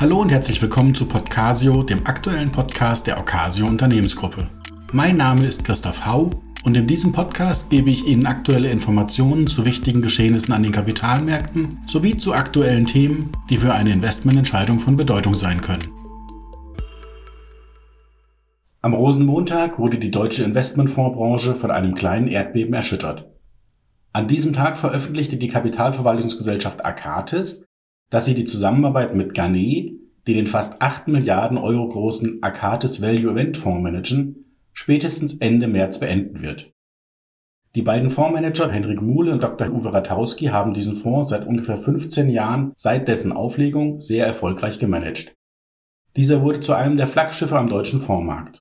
[0.00, 4.48] Hallo und herzlich willkommen zu Podcasio, dem aktuellen Podcast der Ocasio Unternehmensgruppe.
[4.92, 6.30] Mein Name ist Christoph Hau
[6.64, 11.80] und in diesem Podcast gebe ich Ihnen aktuelle Informationen zu wichtigen Geschehnissen an den Kapitalmärkten
[11.86, 15.92] sowie zu aktuellen Themen, die für eine Investmententscheidung von Bedeutung sein können.
[18.80, 23.30] Am Rosenmontag wurde die deutsche Investmentfondsbranche von einem kleinen Erdbeben erschüttert.
[24.14, 27.66] An diesem Tag veröffentlichte die Kapitalverwaltungsgesellschaft Akatis
[28.10, 29.92] dass sie die Zusammenarbeit mit Garnet,
[30.26, 36.00] die den fast 8 Milliarden Euro großen Akatis Value Event Fonds managen, spätestens Ende März
[36.00, 36.72] beenden wird.
[37.76, 39.70] Die beiden Fondsmanager Henrik Muhle und Dr.
[39.70, 45.34] Uwe Ratowski haben diesen Fonds seit ungefähr 15 Jahren seit dessen Auflegung sehr erfolgreich gemanagt.
[46.16, 48.58] Dieser wurde zu einem der Flaggschiffe am deutschen Fondsmarkt.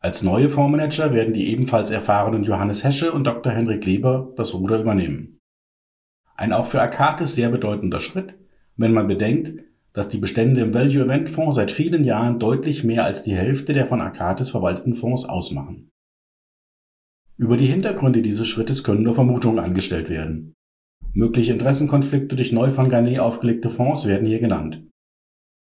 [0.00, 3.52] Als neue Fondsmanager werden die ebenfalls erfahrenen Johannes Hesche und Dr.
[3.52, 5.38] Henrik Leber das Ruder übernehmen.
[6.34, 8.34] Ein auch für Akatis sehr bedeutender Schritt,
[8.76, 13.04] wenn man bedenkt, dass die Bestände im Value Event Fonds seit vielen Jahren deutlich mehr
[13.04, 15.90] als die Hälfte der von Akatis verwalteten Fonds ausmachen.
[17.36, 20.54] Über die Hintergründe dieses Schrittes können nur Vermutungen angestellt werden.
[21.12, 24.82] Mögliche Interessenkonflikte durch neu von Garnet aufgelegte Fonds werden hier genannt.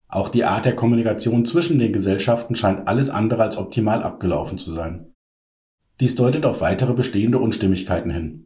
[0.08, 4.72] Auch die Art der Kommunikation zwischen den Gesellschaften scheint alles andere als optimal abgelaufen zu
[4.72, 5.14] sein.
[6.00, 8.46] Dies deutet auf weitere bestehende Unstimmigkeiten hin.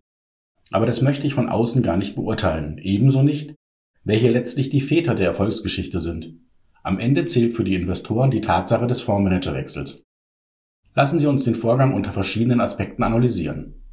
[0.72, 3.56] Aber das möchte ich von außen gar nicht beurteilen, ebenso nicht,
[4.10, 6.34] welche letztlich die Väter der Erfolgsgeschichte sind.
[6.82, 10.04] Am Ende zählt für die Investoren die Tatsache des Fondsmanagerwechsels.
[10.96, 13.84] Lassen Sie uns den Vorgang unter verschiedenen Aspekten analysieren.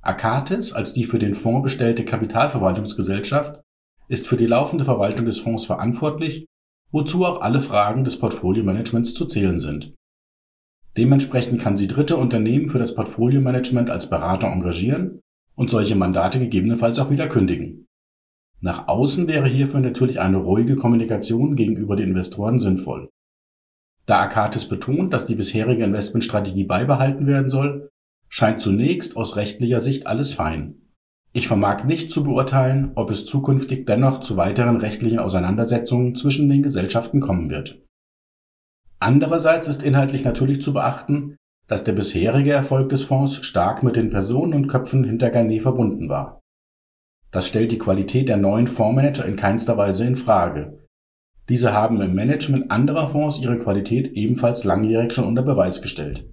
[0.00, 3.60] Akatis als die für den Fonds bestellte Kapitalverwaltungsgesellschaft
[4.08, 6.44] ist für die laufende Verwaltung des Fonds verantwortlich,
[6.90, 9.94] wozu auch alle Fragen des Portfolio-Managements zu zählen sind.
[10.96, 15.20] Dementsprechend kann sie dritte Unternehmen für das Portfolio-Management als Berater engagieren
[15.54, 17.81] und solche Mandate gegebenenfalls auch wieder kündigen.
[18.62, 23.10] Nach außen wäre hierfür natürlich eine ruhige Kommunikation gegenüber den Investoren sinnvoll.
[24.06, 27.90] Da Akatis betont, dass die bisherige Investmentstrategie beibehalten werden soll,
[28.28, 30.76] scheint zunächst aus rechtlicher Sicht alles fein.
[31.32, 36.62] Ich vermag nicht zu beurteilen, ob es zukünftig dennoch zu weiteren rechtlichen Auseinandersetzungen zwischen den
[36.62, 37.82] Gesellschaften kommen wird.
[39.00, 41.36] Andererseits ist inhaltlich natürlich zu beachten,
[41.66, 46.08] dass der bisherige Erfolg des Fonds stark mit den Personen und Köpfen hinter Garnet verbunden
[46.08, 46.41] war.
[47.32, 50.78] Das stellt die Qualität der neuen Fondsmanager in keinster Weise in Frage.
[51.48, 56.30] Diese haben im Management anderer Fonds ihre Qualität ebenfalls langjährig schon unter Beweis gestellt.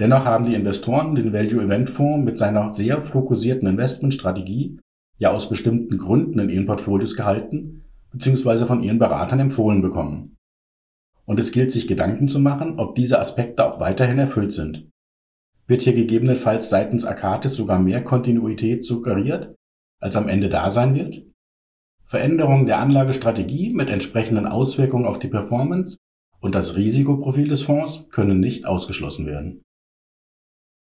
[0.00, 4.80] Dennoch haben die Investoren den Value Event Fonds mit seiner sehr fokussierten Investmentstrategie
[5.18, 8.64] ja aus bestimmten Gründen in ihren Portfolios gehalten bzw.
[8.64, 10.36] von ihren Beratern empfohlen bekommen.
[11.26, 14.88] Und es gilt sich Gedanken zu machen, ob diese Aspekte auch weiterhin erfüllt sind.
[15.66, 19.54] Wird hier gegebenenfalls seitens Akatis sogar mehr Kontinuität suggeriert,
[20.00, 21.22] als am Ende da sein wird?
[22.04, 25.98] Veränderungen der Anlagestrategie mit entsprechenden Auswirkungen auf die Performance
[26.40, 29.62] und das Risikoprofil des Fonds können nicht ausgeschlossen werden.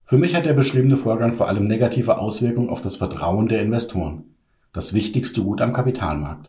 [0.05, 4.35] Für mich hat der beschriebene Vorgang vor allem negative Auswirkungen auf das Vertrauen der Investoren,
[4.73, 6.47] das wichtigste Gut am Kapitalmarkt.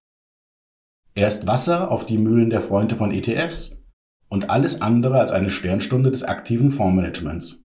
[1.15, 3.81] Er ist Wasser auf die Mühlen der Freunde von ETFs
[4.29, 7.64] und alles andere als eine Sternstunde des aktiven Fondsmanagements.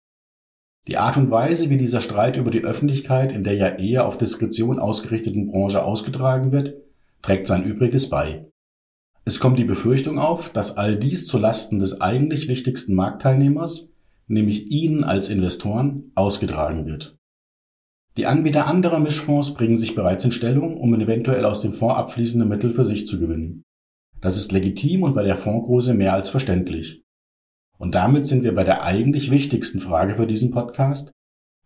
[0.87, 4.17] Die Art und Weise, wie dieser Streit über die Öffentlichkeit in der ja eher auf
[4.17, 6.75] Diskretion ausgerichteten Branche ausgetragen wird,
[7.21, 8.47] trägt sein Übriges bei.
[9.25, 13.89] Es kommt die Befürchtung auf, dass all dies zu Lasten des eigentlich wichtigsten Marktteilnehmers,
[14.27, 17.17] nämlich Ihnen als Investoren, ausgetragen wird.
[18.15, 22.45] Die Anbieter anderer Mischfonds bringen sich bereits in Stellung, um eventuell aus dem Fonds abfließende
[22.45, 23.63] Mittel für sich zu gewinnen.
[24.21, 27.03] Das ist legitim und bei der Fondsgröße mehr als verständlich.
[27.77, 31.11] Und damit sind wir bei der eigentlich wichtigsten Frage für diesen Podcast.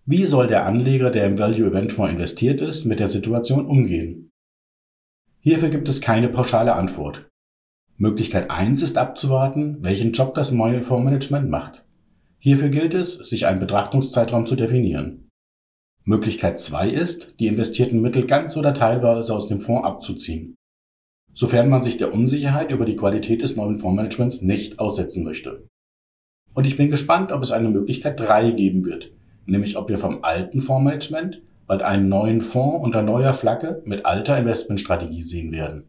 [0.06, 4.32] Wie soll der Anleger, der im Value Event Fonds investiert ist, mit der Situation umgehen?
[5.40, 7.30] Hierfür gibt es keine pauschale Antwort.
[7.98, 11.86] Möglichkeit 1 ist abzuwarten, welchen Job das neue Fondsmanagement macht.
[12.40, 15.30] Hierfür gilt es, sich einen Betrachtungszeitraum zu definieren.
[16.04, 20.56] Möglichkeit 2 ist, die investierten Mittel ganz oder teilweise aus dem Fonds abzuziehen,
[21.34, 25.68] sofern man sich der Unsicherheit über die Qualität des neuen Fondsmanagements nicht aussetzen möchte.
[26.54, 29.12] Und ich bin gespannt, ob es eine Möglichkeit 3 geben wird,
[29.46, 34.38] nämlich ob wir vom alten Fondsmanagement bald einen neuen Fonds unter neuer Flagge mit alter
[34.38, 35.88] Investmentstrategie sehen werden.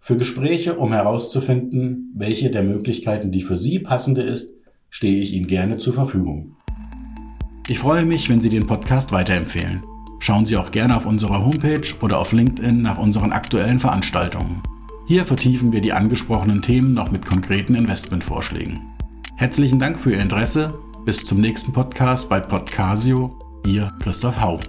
[0.00, 4.52] Für Gespräche, um herauszufinden, welche der Möglichkeiten die für Sie passende ist,
[4.88, 6.56] stehe ich Ihnen gerne zur Verfügung.
[7.68, 9.84] Ich freue mich, wenn Sie den Podcast weiterempfehlen.
[10.18, 14.62] Schauen Sie auch gerne auf unserer Homepage oder auf LinkedIn nach unseren aktuellen Veranstaltungen.
[15.06, 18.80] Hier vertiefen wir die angesprochenen Themen noch mit konkreten Investmentvorschlägen.
[19.40, 20.78] Herzlichen Dank für Ihr Interesse.
[21.06, 23.38] Bis zum nächsten Podcast bei Podcasio.
[23.64, 24.60] Ihr Christoph Hau.